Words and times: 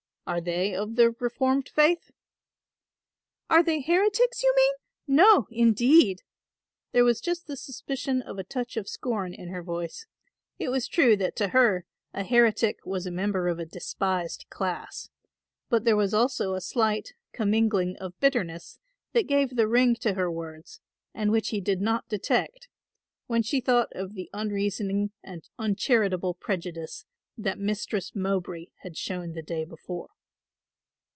"Are 0.27 0.39
they 0.39 0.73
of 0.73 0.95
the 0.95 1.11
reformed 1.19 1.67
faith?" 1.67 2.09
"Are 3.49 3.61
they 3.61 3.81
heretics? 3.81 4.41
you 4.41 4.53
mean; 4.55 4.75
no, 5.05 5.45
indeed." 5.51 6.21
There 6.93 7.03
was 7.03 7.19
just 7.19 7.47
the 7.47 7.57
suspicion 7.57 8.21
of 8.21 8.39
a 8.39 8.45
touch 8.45 8.77
of 8.77 8.87
scorn 8.87 9.33
in 9.33 9.49
her 9.49 9.61
voice; 9.61 10.05
it 10.57 10.69
was 10.69 10.87
true 10.87 11.17
that 11.17 11.35
to 11.35 11.49
her 11.49 11.85
a 12.13 12.23
heretic 12.23 12.85
was 12.85 13.05
a 13.05 13.11
member 13.11 13.49
of 13.49 13.59
a 13.59 13.65
despised 13.65 14.45
class, 14.49 15.09
but 15.67 15.83
there 15.83 15.97
was 15.97 16.13
also 16.13 16.53
a 16.53 16.61
slight, 16.61 17.11
commingling 17.33 17.97
of 17.97 18.17
bitterness 18.21 18.79
that 19.11 19.27
gave 19.27 19.57
the 19.57 19.67
ring 19.67 19.95
to 19.95 20.13
her 20.13 20.31
words, 20.31 20.79
and 21.13 21.33
which 21.33 21.49
he 21.49 21.59
did 21.59 21.81
not 21.81 22.07
detect, 22.07 22.69
when 23.27 23.43
she 23.43 23.59
thought 23.59 23.89
of 23.91 24.13
the 24.13 24.29
unreasoning 24.33 25.11
and 25.25 25.49
uncharitable 25.59 26.33
prejudice 26.35 27.03
that 27.37 27.59
Mistress 27.59 28.15
Mowbray 28.15 28.67
had 28.83 28.95
shown 28.95 29.33
the 29.33 29.43
day 29.43 29.65
before. 29.65 30.07